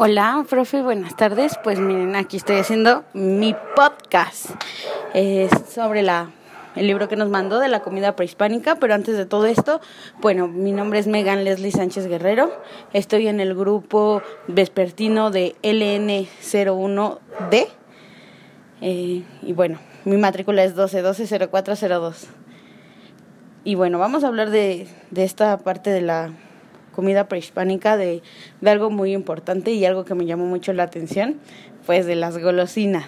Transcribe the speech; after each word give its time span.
Hola, 0.00 0.46
profe, 0.48 0.80
buenas 0.80 1.16
tardes. 1.16 1.58
Pues 1.64 1.80
miren, 1.80 2.14
aquí 2.14 2.36
estoy 2.36 2.58
haciendo 2.58 3.02
mi 3.14 3.56
podcast 3.74 4.50
es 5.12 5.50
sobre 5.68 6.02
la 6.02 6.30
el 6.76 6.86
libro 6.86 7.08
que 7.08 7.16
nos 7.16 7.30
mandó 7.30 7.58
de 7.58 7.66
la 7.66 7.80
comida 7.80 8.14
prehispánica, 8.14 8.76
pero 8.76 8.94
antes 8.94 9.16
de 9.16 9.26
todo 9.26 9.46
esto, 9.46 9.80
bueno, 10.20 10.46
mi 10.46 10.70
nombre 10.70 11.00
es 11.00 11.08
Megan 11.08 11.42
Leslie 11.42 11.72
Sánchez 11.72 12.06
Guerrero, 12.06 12.52
estoy 12.92 13.26
en 13.26 13.40
el 13.40 13.56
grupo 13.56 14.22
vespertino 14.46 15.32
de 15.32 15.56
LN01D 15.64 17.66
eh, 18.80 19.24
y 19.42 19.52
bueno, 19.52 19.80
mi 20.04 20.16
matrícula 20.16 20.62
es 20.62 20.76
12120402. 20.76 22.28
Y 23.64 23.74
bueno, 23.74 23.98
vamos 23.98 24.22
a 24.22 24.28
hablar 24.28 24.50
de, 24.50 24.86
de 25.10 25.24
esta 25.24 25.58
parte 25.58 25.90
de 25.90 26.02
la 26.02 26.30
comida 26.98 27.28
prehispánica 27.28 27.96
de, 27.96 28.22
de 28.60 28.70
algo 28.70 28.90
muy 28.90 29.12
importante 29.12 29.70
y 29.70 29.84
algo 29.84 30.04
que 30.04 30.16
me 30.16 30.26
llamó 30.26 30.46
mucho 30.46 30.72
la 30.72 30.82
atención, 30.82 31.36
pues 31.86 32.06
de 32.06 32.16
las 32.16 32.38
golosinas. 32.38 33.06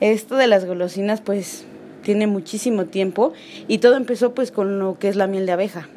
Esto 0.00 0.34
de 0.34 0.48
las 0.48 0.64
golosinas 0.64 1.20
pues 1.20 1.66
tiene 2.02 2.26
muchísimo 2.26 2.86
tiempo 2.86 3.32
y 3.68 3.78
todo 3.78 3.94
empezó 3.94 4.34
pues 4.34 4.50
con 4.50 4.80
lo 4.80 4.98
que 4.98 5.06
es 5.06 5.14
la 5.14 5.28
miel 5.28 5.46
de 5.46 5.52
abeja. 5.52 5.88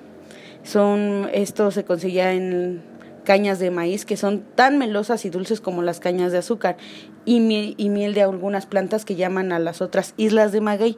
Son 0.62 1.28
esto 1.34 1.72
se 1.72 1.84
conseguía 1.84 2.32
en 2.32 2.84
cañas 3.24 3.58
de 3.58 3.72
maíz 3.72 4.06
que 4.06 4.16
son 4.16 4.44
tan 4.54 4.78
melosas 4.78 5.26
y 5.26 5.32
dulces 5.32 5.62
como 5.62 5.82
las 5.82 6.00
cañas 6.00 6.32
de 6.32 6.38
azúcar 6.38 6.78
y 7.26 7.40
miel, 7.40 7.74
y 7.78 7.90
miel 7.90 8.14
de 8.14 8.22
algunas 8.22 8.68
plantas 8.68 9.04
que 9.04 9.16
llaman 9.16 9.52
a 9.52 9.58
las 9.58 9.82
otras 9.82 10.14
islas 10.16 10.52
de 10.52 10.62
maguey. 10.62 10.96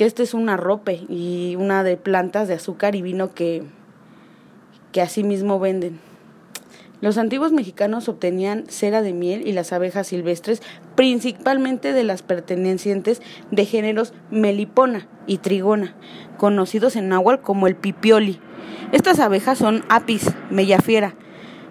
Este 0.00 0.24
es 0.24 0.34
un 0.34 0.48
arrope 0.48 1.02
y 1.08 1.54
una 1.56 1.84
de 1.84 1.96
plantas 1.96 2.48
de 2.48 2.54
azúcar 2.54 2.96
y 2.96 3.02
vino 3.02 3.32
que 3.32 3.62
que 4.92 5.00
asimismo 5.00 5.58
venden. 5.58 6.00
Los 7.00 7.16
antiguos 7.16 7.52
mexicanos 7.52 8.10
obtenían 8.10 8.64
cera 8.68 9.00
de 9.00 9.14
miel 9.14 9.46
y 9.46 9.52
las 9.52 9.72
abejas 9.72 10.08
silvestres 10.08 10.60
principalmente 10.96 11.94
de 11.94 12.04
las 12.04 12.22
pertenecientes 12.22 13.22
de 13.50 13.64
géneros 13.64 14.12
melipona 14.30 15.08
y 15.26 15.38
trigona, 15.38 15.94
conocidos 16.36 16.96
en 16.96 17.08
náhuatl 17.08 17.42
como 17.42 17.66
el 17.66 17.76
pipioli. 17.76 18.38
Estas 18.92 19.18
abejas 19.18 19.56
son 19.56 19.82
apis 19.88 20.30
mellafiera. 20.50 21.14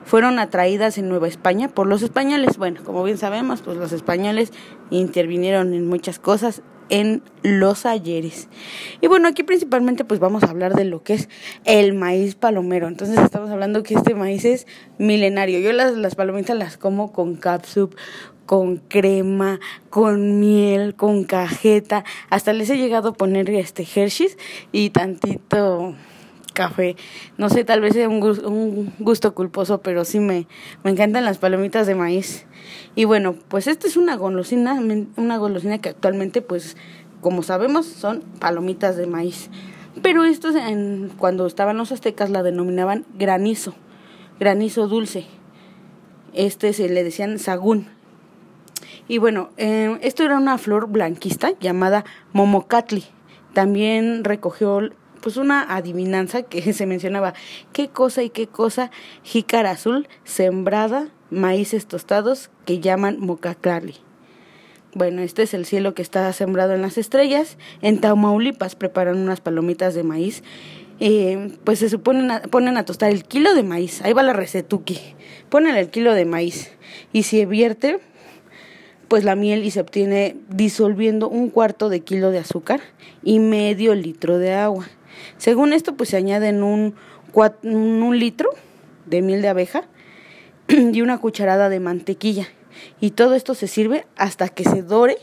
Fueron 0.03 0.39
atraídas 0.39 0.97
en 0.97 1.09
Nueva 1.09 1.27
España 1.27 1.67
por 1.67 1.85
los 1.85 2.01
españoles. 2.01 2.57
Bueno, 2.57 2.81
como 2.83 3.03
bien 3.03 3.19
sabemos, 3.19 3.61
pues 3.61 3.77
los 3.77 3.91
españoles 3.91 4.51
intervinieron 4.89 5.75
en 5.75 5.87
muchas 5.87 6.17
cosas 6.17 6.63
en 6.89 7.21
los 7.43 7.85
ayeres. 7.85 8.47
Y 9.01 9.07
bueno, 9.07 9.27
aquí 9.27 9.43
principalmente 9.43 10.05
pues 10.05 10.19
vamos 10.19 10.43
a 10.43 10.49
hablar 10.49 10.73
de 10.75 10.85
lo 10.85 11.03
que 11.03 11.13
es 11.13 11.29
el 11.65 11.93
maíz 11.93 12.35
palomero. 12.35 12.87
Entonces 12.87 13.17
estamos 13.17 13.49
hablando 13.49 13.83
que 13.83 13.95
este 13.95 14.15
maíz 14.15 14.45
es 14.45 14.67
milenario. 14.97 15.59
Yo 15.59 15.71
las, 15.71 15.95
las 15.95 16.15
palomitas 16.15 16.57
las 16.57 16.77
como 16.77 17.11
con 17.11 17.35
capsup, 17.35 17.95
con 18.45 18.77
crema, 18.77 19.59
con 19.89 20.39
miel, 20.39 20.95
con 20.95 21.23
cajeta. 21.23 22.03
Hasta 22.29 22.53
les 22.53 22.69
he 22.69 22.77
llegado 22.77 23.09
a 23.09 23.13
poner 23.13 23.49
este 23.51 23.83
Hershey's 23.83 24.37
y 24.71 24.89
tantito 24.89 25.95
café. 26.59 26.97
No 27.37 27.47
sé, 27.47 27.63
tal 27.63 27.79
vez 27.79 27.93
sea 27.93 28.09
un 28.09 28.91
gusto, 28.99 29.33
culposo, 29.33 29.81
pero 29.81 30.03
sí 30.03 30.19
me, 30.19 30.45
me 30.83 30.91
encantan 30.91 31.23
las 31.23 31.37
palomitas 31.37 31.87
de 31.87 31.95
maíz. 31.95 32.45
Y 32.95 33.05
bueno, 33.05 33.35
pues 33.47 33.67
esta 33.67 33.87
es 33.87 33.95
una 33.95 34.17
golosina, 34.17 34.77
una 35.15 35.37
golosina 35.37 35.77
que 35.77 35.87
actualmente, 35.87 36.41
pues, 36.41 36.75
como 37.21 37.43
sabemos, 37.43 37.85
son 37.85 38.23
palomitas 38.39 38.97
de 38.97 39.07
maíz. 39.07 39.49
Pero 40.01 40.25
estos, 40.25 40.53
en, 40.55 41.13
cuando 41.17 41.47
estaban 41.47 41.77
los 41.77 41.93
aztecas, 41.93 42.29
la 42.29 42.43
denominaban 42.43 43.05
granizo, 43.17 43.73
granizo 44.37 44.89
dulce. 44.89 45.27
Este 46.33 46.73
se 46.73 46.89
le 46.89 47.05
decían 47.05 47.39
sagún. 47.39 47.87
Y 49.07 49.17
bueno, 49.17 49.51
eh, 49.55 49.97
esto 50.01 50.23
era 50.23 50.37
una 50.37 50.57
flor 50.57 50.89
blanquista 50.89 51.53
llamada 51.61 52.03
momocatli. 52.33 53.05
También 53.53 54.25
recogió 54.25 54.81
pues 55.21 55.37
una 55.37 55.75
adivinanza 55.75 56.43
que 56.43 56.73
se 56.73 56.85
mencionaba 56.85 57.33
qué 57.73 57.89
cosa 57.89 58.23
y 58.23 58.29
qué 58.29 58.47
cosa 58.47 58.91
jícara 59.23 59.71
azul 59.71 60.07
sembrada 60.23 61.09
maíces 61.29 61.85
tostados 61.85 62.49
que 62.65 62.79
llaman 62.79 63.19
mocaclali. 63.19 63.95
Bueno, 64.93 65.21
este 65.21 65.43
es 65.43 65.53
el 65.53 65.65
cielo 65.65 65.93
que 65.93 66.01
está 66.01 66.31
sembrado 66.33 66.73
en 66.73 66.81
las 66.81 66.97
estrellas. 66.97 67.57
En 67.81 68.01
Tamaulipas 68.01 68.75
preparan 68.75 69.17
unas 69.17 69.39
palomitas 69.39 69.93
de 69.93 70.03
maíz. 70.03 70.43
Eh, 70.99 71.57
pues 71.63 71.79
se 71.79 71.89
suponen 71.89 72.31
a, 72.31 72.41
ponen 72.41 72.75
a 72.75 72.85
tostar 72.85 73.11
el 73.11 73.23
kilo 73.23 73.53
de 73.53 73.61
maíz. 73.61 74.01
Ahí 74.01 74.13
va 74.13 74.23
la 74.23 74.33
recetuki. 74.33 74.99
Ponen 75.49 75.75
el 75.75 75.89
kilo 75.89 76.15
de 76.15 76.25
maíz. 76.25 76.71
Y 77.13 77.23
se 77.23 77.45
vierte 77.45 77.99
pues 79.07 79.23
la 79.23 79.35
miel 79.35 79.63
y 79.63 79.71
se 79.71 79.81
obtiene 79.81 80.37
disolviendo 80.49 81.29
un 81.29 81.49
cuarto 81.49 81.89
de 81.89 82.01
kilo 82.01 82.31
de 82.31 82.39
azúcar 82.39 82.79
y 83.23 83.39
medio 83.39 83.95
litro 83.95 84.37
de 84.37 84.53
agua. 84.53 84.87
Según 85.37 85.73
esto, 85.73 85.95
pues 85.95 86.09
se 86.09 86.17
añaden 86.17 86.63
un, 86.63 86.95
litro 88.19 88.49
de 89.05 89.21
miel 89.21 89.41
de 89.41 89.47
abeja 89.47 89.87
y 90.67 91.01
una 91.01 91.17
cucharada 91.19 91.69
de 91.69 91.79
mantequilla. 91.79 92.47
Y 93.01 93.11
todo 93.11 93.35
esto 93.35 93.55
se 93.55 93.67
sirve 93.67 94.05
hasta 94.15 94.49
que 94.49 94.63
se 94.63 94.81
dore 94.81 95.17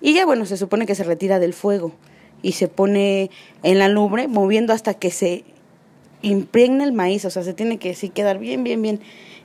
y 0.00 0.14
ya 0.14 0.26
bueno, 0.26 0.46
se 0.46 0.56
supone 0.56 0.86
que 0.86 0.94
se 0.94 1.04
retira 1.04 1.38
del 1.38 1.54
fuego 1.54 1.92
y 2.42 2.52
se 2.52 2.68
pone 2.68 3.30
en 3.62 3.78
la 3.78 3.88
lumbre 3.88 4.28
moviendo 4.28 4.72
hasta 4.72 4.94
que 4.94 5.10
se 5.10 5.44
impregne 6.22 6.84
el 6.84 6.92
maíz, 6.92 7.24
o 7.24 7.30
sea, 7.30 7.42
se 7.42 7.54
tiene 7.54 7.78
que 7.78 7.94
sí 7.94 8.10
quedar 8.10 8.38
bien, 8.38 8.64
bien, 8.64 8.82
bien 8.82 9.00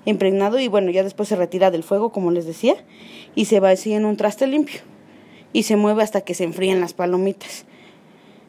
impregnado 0.05 0.59
y 0.59 0.67
bueno, 0.67 0.91
ya 0.91 1.03
después 1.03 1.29
se 1.29 1.35
retira 1.35 1.71
del 1.71 1.83
fuego, 1.83 2.11
como 2.11 2.31
les 2.31 2.45
decía, 2.45 2.75
y 3.33 3.45
se 3.45 3.59
va 3.59 3.71
así 3.71 3.93
en 3.93 4.05
un 4.05 4.17
traste 4.17 4.47
limpio 4.47 4.81
y 5.51 5.63
se 5.63 5.77
mueve 5.77 6.03
hasta 6.03 6.21
que 6.21 6.33
se 6.33 6.43
enfríen 6.43 6.81
las 6.81 6.93
palomitas. 6.93 7.65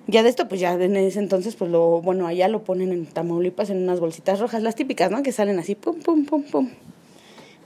Ya 0.09 0.22
de 0.22 0.28
esto, 0.28 0.47
pues 0.47 0.61
ya 0.61 0.75
en 0.75 0.97
ese 0.97 1.19
entonces, 1.19 1.56
pues 1.56 1.71
lo, 1.71 2.00
bueno, 2.00 2.28
allá 2.28 2.47
lo 2.47 2.62
ponen 2.62 2.93
en 2.93 3.06
Tamaulipas 3.06 3.71
en 3.71 3.83
unas 3.83 3.99
bolsitas 3.99 4.39
rojas, 4.39 4.62
las 4.62 4.77
típicas, 4.77 5.11
¿no? 5.11 5.22
Que 5.22 5.33
salen 5.33 5.59
así, 5.59 5.75
pum, 5.75 5.99
pum, 5.99 6.25
pum, 6.25 6.44
pum. 6.44 6.71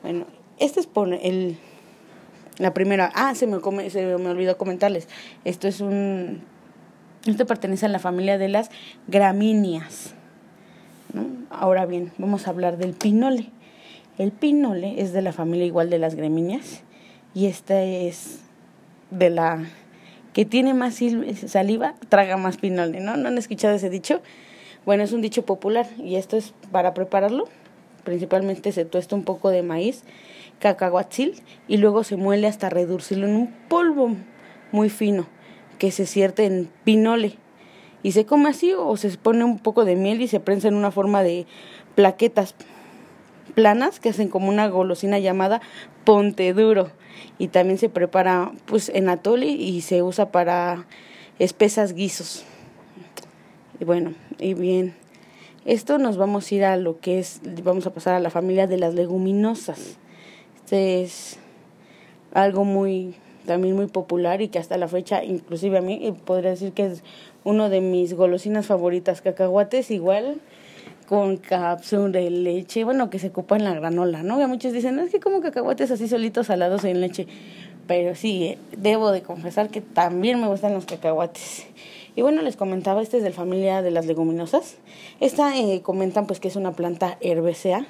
Bueno, 0.03 0.25
este 0.59 0.81
es 0.81 0.87
por 0.87 1.13
el, 1.13 1.59
la 2.57 2.73
primera, 2.73 3.11
ah, 3.15 3.35
se 3.35 3.47
me, 3.47 3.57
olvidó 3.57 4.57
comentarles, 4.57 5.09
esto 5.45 5.69
es 5.69 5.81
un, 5.81 6.43
esto 7.27 7.47
pertenece 7.47 7.87
a 7.87 7.89
la 7.91 7.99
familia 7.99 8.39
de 8.39 8.49
las 8.49 8.71
gramíneas. 9.07 10.15
Ahora 11.51 11.85
bien, 11.85 12.13
vamos 12.17 12.47
a 12.47 12.51
hablar 12.51 12.79
del 12.79 12.93
pinole. 12.93 13.51
El 14.17 14.33
pinole 14.33 15.01
es 15.01 15.13
de 15.13 15.23
la 15.23 15.33
familia 15.33 15.67
igual 15.67 15.91
de 15.91 15.99
las 15.99 16.15
gramíneas 16.15 16.83
y 17.35 17.47
esta 17.47 17.83
es 17.83 18.41
de 19.11 19.31
la 19.31 19.65
que 20.33 20.45
tiene 20.45 20.75
más 20.75 20.99
saliva, 21.47 21.95
traga 22.09 22.37
más 22.37 22.57
pinole, 22.57 23.01
¿no? 23.01 23.17
¿No 23.17 23.29
han 23.29 23.39
escuchado 23.39 23.75
ese 23.75 23.91
dicho? 23.91 24.21
Bueno, 24.87 25.03
es 25.03 25.13
un 25.13 25.21
dicho 25.21 25.45
popular 25.45 25.87
y 25.99 26.17
esto 26.17 26.37
es 26.37 26.55
para 26.71 26.95
prepararlo. 26.95 27.49
Principalmente 28.05 28.73
se 28.73 28.85
tuesta 28.85 29.15
un 29.15 29.25
poco 29.25 29.51
de 29.51 29.63
maíz, 29.63 30.05
cacahuatzil 30.59 31.43
y 31.69 31.77
luego 31.77 32.05
se 32.05 32.17
muele 32.17 32.47
hasta 32.47 32.71
reducirlo 32.71 33.27
en 33.27 33.37
un 33.37 33.55
polvo 33.69 34.17
muy 34.73 34.89
fino 34.89 35.27
que 35.79 35.91
se 35.91 36.07
cierte 36.07 36.45
en 36.45 36.71
pinole. 36.85 37.37
Y 38.03 38.13
se 38.13 38.25
come 38.25 38.49
así 38.49 38.73
o 38.73 38.97
se 38.97 39.11
pone 39.19 39.45
un 39.45 39.59
poco 39.59 39.85
de 39.85 39.97
miel 39.97 40.23
y 40.23 40.29
se 40.29 40.41
prensa 40.41 40.69
en 40.69 40.75
una 40.75 40.91
forma 40.91 41.23
de 41.23 41.47
plaquetas 41.95 42.55
planas 43.51 44.01
que 44.01 44.11
hacen 44.11 44.29
como 44.29 44.49
una 44.49 44.69
golosina 44.69 45.19
llamada 45.19 45.61
ponte 46.05 46.53
duro 46.53 46.91
y 47.39 47.49
también 47.49 47.79
se 47.79 47.89
prepara 47.89 48.53
pues 48.67 48.89
en 48.91 49.09
atole 49.09 49.47
y 49.47 49.81
se 49.81 50.03
usa 50.03 50.31
para 50.31 50.87
espesas 51.39 51.93
guisos. 51.93 52.45
Y 53.81 53.85
bueno, 53.85 54.13
y 54.39 54.55
bien, 54.55 54.95
esto 55.65 55.99
nos 55.99 56.17
vamos 56.17 56.51
a 56.51 56.55
ir 56.55 56.65
a 56.65 56.77
lo 56.77 57.01
que 57.01 57.19
es, 57.19 57.41
vamos 57.63 57.87
a 57.87 57.95
pasar 57.95 58.15
a 58.15 58.21
la 58.21 58.31
familia 58.31 58.67
de 58.67 58.79
las 58.79 58.95
leguminosas. 58.95 59.97
Este 60.57 61.03
es 61.03 61.39
algo 62.33 62.65
muy, 62.65 63.15
también 63.47 63.75
muy 63.75 63.87
popular 63.87 64.43
y 64.43 64.49
que 64.49 64.59
hasta 64.59 64.77
la 64.77 64.89
fecha, 64.89 65.25
inclusive 65.25 65.79
a 65.79 65.81
mí, 65.81 66.15
podría 66.25 66.51
decir 66.51 66.73
que 66.73 66.87
es 66.87 67.03
uno 67.45 67.71
de 67.71 67.81
mis 67.81 68.15
golosinas 68.15 68.67
favoritas, 68.67 69.23
cacahuates 69.23 69.91
igual 69.91 70.41
con 71.11 71.39
cápsula 71.39 72.21
de 72.21 72.31
leche, 72.31 72.85
bueno, 72.85 73.11
que 73.11 73.19
se 73.19 73.31
ocupa 73.31 73.57
en 73.57 73.65
la 73.65 73.75
granola, 73.75 74.23
¿no? 74.23 74.39
Que 74.39 74.47
muchos 74.47 74.73
dicen, 74.73 74.97
es 75.01 75.11
que 75.11 75.19
como 75.19 75.41
cacahuates 75.41 75.91
así 75.91 76.07
solitos 76.07 76.47
salados 76.47 76.85
en 76.85 77.01
leche. 77.01 77.27
Pero 77.89 78.15
sí, 78.15 78.45
eh, 78.45 78.59
debo 78.79 79.11
de 79.11 79.21
confesar 79.21 79.71
que 79.71 79.81
también 79.81 80.41
me 80.41 80.47
gustan 80.47 80.73
los 80.73 80.85
cacahuates. 80.85 81.67
Y 82.15 82.23
bueno, 82.23 82.43
les 82.43 82.55
comentaba, 82.55 83.03
este 83.03 83.17
es 83.17 83.25
de 83.25 83.31
la 83.31 83.35
familia 83.35 83.83
de 83.83 83.91
las 83.91 84.07
leguminosas. 84.07 84.77
Esta 85.19 85.59
eh, 85.59 85.83
comentan 85.83 86.29
pues 86.29 86.39
que 86.39 86.47
es 86.47 86.55
una 86.55 86.71
planta 86.71 87.19
herbácea, 87.21 87.87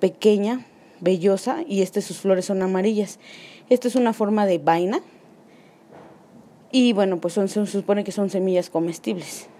pequeña, 0.00 0.64
vellosa, 1.00 1.58
y 1.68 1.82
este 1.82 2.00
sus 2.00 2.16
flores 2.16 2.46
son 2.46 2.62
amarillas. 2.62 3.18
Esto 3.68 3.88
es 3.88 3.94
una 3.94 4.14
forma 4.14 4.46
de 4.46 4.56
vaina. 4.56 5.02
Y 6.72 6.94
bueno, 6.94 7.18
pues 7.18 7.34
son, 7.34 7.48
se 7.48 7.66
supone 7.66 8.04
que 8.04 8.12
son 8.12 8.30
semillas 8.30 8.70
comestibles. 8.70 9.50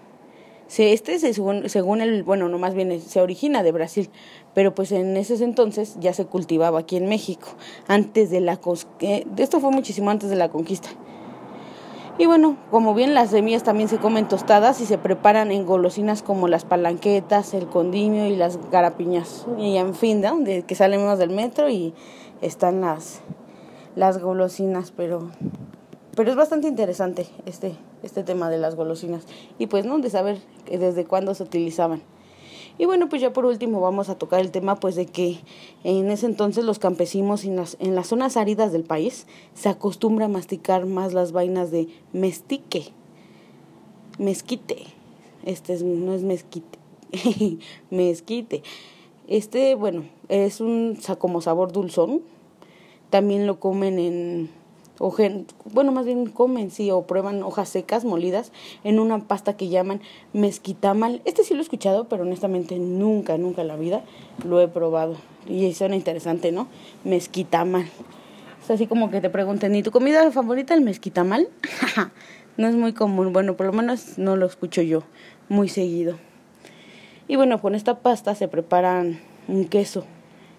Este 0.77 1.19
se, 1.19 1.33
según, 1.33 1.67
según 1.67 1.99
el, 1.99 2.23
bueno, 2.23 2.47
no 2.47 2.57
más 2.57 2.73
bien 2.73 3.01
se 3.01 3.21
origina 3.21 3.63
de 3.63 3.71
Brasil, 3.71 4.09
pero 4.53 4.73
pues 4.75 4.91
en 4.91 5.17
esos 5.17 5.41
entonces 5.41 5.97
ya 5.99 6.13
se 6.13 6.25
cultivaba 6.25 6.79
aquí 6.79 6.95
en 6.95 7.07
México, 7.09 7.49
antes 7.87 8.29
de 8.29 8.39
la, 8.39 8.59
eh, 9.01 9.25
esto 9.37 9.59
fue 9.59 9.71
muchísimo 9.71 10.09
antes 10.09 10.29
de 10.29 10.35
la 10.35 10.49
conquista. 10.49 10.89
Y 12.19 12.25
bueno, 12.25 12.57
como 12.69 12.93
bien 12.93 13.13
las 13.13 13.29
semillas 13.29 13.63
también 13.63 13.87
se 13.87 13.97
comen 13.97 14.27
tostadas 14.27 14.81
y 14.81 14.85
se 14.85 14.97
preparan 14.97 15.51
en 15.51 15.65
golosinas 15.65 16.21
como 16.21 16.49
las 16.49 16.65
palanquetas, 16.65 17.53
el 17.53 17.67
condimio 17.67 18.27
y 18.27 18.35
las 18.35 18.59
garapiñas. 18.69 19.47
Y 19.57 19.77
en 19.77 19.95
fin, 19.95 20.19
¿no? 20.19 20.37
de 20.39 20.63
que 20.63 20.75
salimos 20.75 21.17
del 21.17 21.29
metro 21.29 21.69
y 21.69 21.93
están 22.41 22.81
las, 22.81 23.21
las 23.95 24.21
golosinas, 24.21 24.91
pero, 24.91 25.31
pero 26.19 26.31
es 26.31 26.35
bastante 26.35 26.67
interesante 26.67 27.27
este, 27.45 27.77
este 28.03 28.23
tema 28.25 28.49
de 28.49 28.57
las 28.57 28.75
golosinas. 28.75 29.23
Y 29.57 29.67
pues, 29.67 29.85
¿no? 29.85 29.99
De 29.99 30.09
saber 30.09 30.41
desde 30.69 31.05
cuándo 31.05 31.33
se 31.33 31.43
utilizaban. 31.43 32.01
Y 32.77 32.83
bueno, 32.83 33.07
pues 33.07 33.21
ya 33.21 33.31
por 33.31 33.45
último 33.45 33.79
vamos 33.79 34.09
a 34.09 34.17
tocar 34.17 34.41
el 34.41 34.51
tema 34.51 34.75
pues 34.75 34.95
de 34.95 35.05
que 35.05 35.39
en 35.85 36.11
ese 36.11 36.25
entonces 36.25 36.65
los 36.65 36.77
campesinos 36.77 37.45
en 37.45 37.55
las, 37.55 37.77
en 37.79 37.95
las 37.95 38.07
zonas 38.07 38.35
áridas 38.35 38.73
del 38.73 38.83
país 38.83 39.27
se 39.53 39.69
acostumbra 39.69 40.25
a 40.25 40.27
masticar 40.27 40.85
más 40.85 41.13
las 41.13 41.31
vainas 41.31 41.71
de 41.71 41.87
mestique, 42.11 42.91
mezquite, 44.17 44.87
este 45.45 45.81
no 45.81 46.13
es 46.13 46.23
mezquite, 46.23 46.79
mezquite. 47.91 48.61
Este, 49.29 49.73
bueno, 49.75 50.03
es 50.27 50.59
un 50.59 50.99
como 51.17 51.39
sabor 51.39 51.71
dulzón. 51.71 52.23
También 53.09 53.47
lo 53.47 53.61
comen 53.61 53.99
en 53.99 54.59
o 54.99 55.15
bueno, 55.73 55.91
más 55.93 56.05
bien 56.05 56.27
comen, 56.27 56.71
sí, 56.71 56.91
o 56.91 57.03
prueban 57.03 57.41
hojas 57.41 57.69
secas 57.69 58.03
molidas 58.03 58.51
en 58.83 58.99
una 58.99 59.19
pasta 59.27 59.55
que 59.55 59.69
llaman 59.69 60.01
mezquitamal. 60.33 61.21
Este 61.23 61.43
sí 61.43 61.53
lo 61.53 61.61
he 61.61 61.63
escuchado, 61.63 62.09
pero 62.09 62.23
honestamente 62.23 62.77
nunca, 62.77 63.37
nunca 63.37 63.61
en 63.61 63.69
la 63.69 63.77
vida 63.77 64.03
lo 64.45 64.59
he 64.59 64.67
probado. 64.67 65.15
Y 65.47 65.73
suena 65.73 65.95
interesante, 65.95 66.51
¿no? 66.51 66.67
Mezquitamal. 67.05 67.85
Es 68.61 68.69
así 68.69 68.87
como 68.87 69.09
que 69.09 69.21
te 69.21 69.29
pregunten, 69.29 69.73
¿y 69.73 69.83
tu 69.83 69.91
comida 69.91 70.29
favorita 70.31 70.73
el 70.73 70.81
mezquitamal? 70.81 71.47
no 72.57 72.67
es 72.67 72.75
muy 72.75 72.91
común, 72.91 73.31
bueno, 73.31 73.55
por 73.55 73.67
lo 73.67 73.73
menos 73.73 74.17
no 74.17 74.35
lo 74.35 74.45
escucho 74.45 74.81
yo 74.81 75.03
muy 75.47 75.69
seguido. 75.69 76.17
Y 77.29 77.37
bueno, 77.37 77.61
con 77.61 77.73
esta 77.73 77.99
pasta 77.99 78.35
se 78.35 78.49
preparan 78.49 79.21
un 79.47 79.65
queso, 79.65 80.03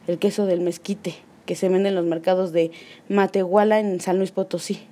el 0.07 0.19
queso 0.19 0.47
del 0.47 0.61
mezquite 0.61 1.30
que 1.51 1.57
se 1.57 1.69
vende 1.69 1.89
en 1.89 1.97
los 1.97 2.05
mercados 2.05 2.53
de 2.53 2.71
Matehuala 3.09 3.81
en 3.81 4.01
San 4.01 4.19
Luis 4.19 4.31
Potosí. 4.31 4.83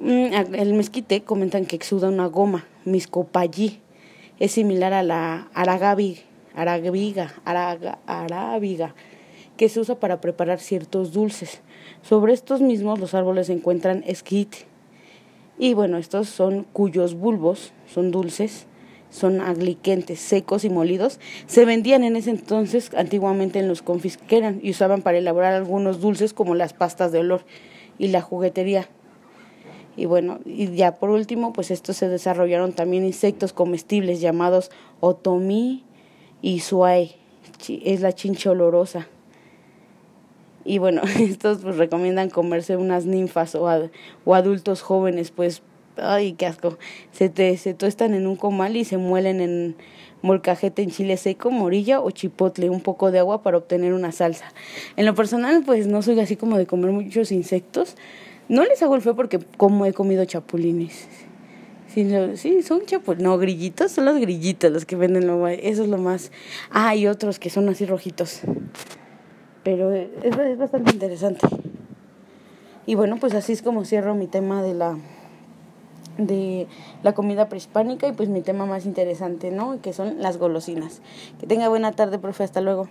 Mm, 0.00 0.54
el 0.54 0.72
mezquite 0.74 1.22
comentan 1.22 1.66
que 1.66 1.74
exuda 1.74 2.08
una 2.08 2.26
goma, 2.26 2.64
miscopallí. 2.84 3.80
Es 4.38 4.52
similar 4.52 4.92
a 4.92 5.02
la 5.02 5.48
aragabi, 5.54 6.20
arabiga, 6.54 7.34
arábiga, 7.44 8.94
que 9.56 9.68
se 9.68 9.80
usa 9.80 9.96
para 9.96 10.20
preparar 10.20 10.60
ciertos 10.60 11.12
dulces. 11.12 11.60
Sobre 12.02 12.34
estos 12.34 12.60
mismos 12.60 13.00
los 13.00 13.14
árboles 13.14 13.48
se 13.48 13.54
encuentran 13.54 14.04
esquite. 14.06 14.58
Y 15.58 15.74
bueno, 15.74 15.98
estos 15.98 16.28
son 16.28 16.68
cuyos 16.72 17.14
bulbos 17.14 17.72
son 17.92 18.12
dulces 18.12 18.68
son 19.10 19.40
agliquentes, 19.40 20.20
secos 20.20 20.64
y 20.64 20.70
molidos, 20.70 21.18
se 21.46 21.64
vendían 21.64 22.04
en 22.04 22.16
ese 22.16 22.30
entonces 22.30 22.90
antiguamente 22.96 23.58
en 23.58 23.68
los 23.68 23.82
confis 23.82 24.16
que 24.16 24.36
eran 24.36 24.60
y 24.62 24.70
usaban 24.70 25.02
para 25.02 25.18
elaborar 25.18 25.54
algunos 25.54 26.00
dulces 26.00 26.32
como 26.34 26.54
las 26.54 26.72
pastas 26.72 27.12
de 27.12 27.20
olor 27.20 27.42
y 27.98 28.08
la 28.08 28.20
juguetería. 28.20 28.88
Y 29.96 30.06
bueno, 30.06 30.38
y 30.44 30.74
ya 30.76 30.96
por 30.96 31.10
último, 31.10 31.52
pues 31.52 31.72
estos 31.72 31.96
se 31.96 32.08
desarrollaron 32.08 32.72
también 32.72 33.04
insectos 33.04 33.52
comestibles 33.52 34.20
llamados 34.20 34.70
otomí 35.00 35.84
y 36.40 36.60
suay, 36.60 37.16
es 37.68 38.00
la 38.00 38.12
chincha 38.12 38.52
olorosa. 38.52 39.08
Y 40.64 40.78
bueno, 40.78 41.02
estos 41.18 41.58
pues 41.58 41.76
recomiendan 41.76 42.30
comerse 42.30 42.76
unas 42.76 43.06
ninfas 43.06 43.54
o, 43.54 43.66
o 44.24 44.34
adultos 44.34 44.82
jóvenes, 44.82 45.32
pues 45.32 45.62
ay, 46.00 46.32
qué 46.34 46.46
asco, 46.46 46.78
se, 47.12 47.28
te, 47.28 47.56
se 47.56 47.74
tostan 47.74 48.14
en 48.14 48.26
un 48.26 48.36
comal 48.36 48.76
y 48.76 48.84
se 48.84 48.96
muelen 48.96 49.40
en 49.40 49.76
molcajete 50.22 50.82
en 50.82 50.90
chile 50.90 51.16
seco, 51.16 51.50
morilla 51.50 52.00
o 52.00 52.10
chipotle, 52.10 52.70
un 52.70 52.80
poco 52.80 53.10
de 53.10 53.18
agua 53.18 53.42
para 53.42 53.58
obtener 53.58 53.92
una 53.92 54.12
salsa. 54.12 54.52
En 54.96 55.06
lo 55.06 55.14
personal, 55.14 55.62
pues 55.64 55.86
no 55.86 56.02
soy 56.02 56.18
así 56.20 56.36
como 56.36 56.58
de 56.58 56.66
comer 56.66 56.90
muchos 56.90 57.32
insectos. 57.32 57.96
No 58.48 58.64
les 58.64 58.82
hago 58.82 58.96
el 58.96 59.02
feo 59.02 59.14
porque 59.14 59.38
como 59.56 59.86
he 59.86 59.92
comido 59.92 60.24
chapulines. 60.24 61.06
Sí, 61.88 62.08
sí 62.34 62.62
son 62.62 62.84
chapulines. 62.86 63.24
No, 63.24 63.38
grillitos, 63.38 63.92
son 63.92 64.06
los 64.06 64.18
grillitos 64.18 64.72
los 64.72 64.84
que 64.84 64.96
venden 64.96 65.26
lo 65.26 65.46
Eso 65.48 65.82
es 65.82 65.88
lo 65.88 65.98
más. 65.98 66.32
Ah, 66.70 66.94
otros 67.10 67.38
que 67.38 67.50
son 67.50 67.68
así 67.68 67.86
rojitos. 67.86 68.40
Pero 69.64 69.92
es, 69.92 70.08
es 70.22 70.58
bastante 70.58 70.92
interesante. 70.92 71.46
Y 72.86 72.94
bueno, 72.94 73.18
pues 73.20 73.34
así 73.34 73.52
es 73.52 73.60
como 73.60 73.84
cierro 73.84 74.14
mi 74.14 74.26
tema 74.26 74.62
de 74.62 74.72
la 74.72 74.96
de 76.18 76.66
la 77.02 77.14
comida 77.14 77.48
prehispánica 77.48 78.06
y 78.08 78.12
pues 78.12 78.28
mi 78.28 78.42
tema 78.42 78.66
más 78.66 78.84
interesante, 78.84 79.50
¿no? 79.50 79.80
Que 79.80 79.92
son 79.92 80.20
las 80.20 80.36
golosinas. 80.36 81.00
Que 81.40 81.46
tenga 81.46 81.68
buena 81.68 81.92
tarde, 81.92 82.18
profe, 82.18 82.44
hasta 82.44 82.60
luego. 82.60 82.88